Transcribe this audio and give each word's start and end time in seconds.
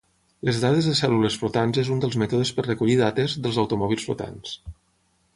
Les 0.47 0.59
dades 0.61 0.85
de 0.87 0.93
cèl·lules 0.99 1.35
flotants 1.41 1.81
és 1.83 1.91
un 1.95 2.01
dels 2.05 2.17
mètodes 2.21 2.51
per 2.59 2.65
recollir 2.67 2.95
dates 3.01 3.35
dels 3.43 3.59
automòbils 3.65 4.07
flotants. 4.09 4.55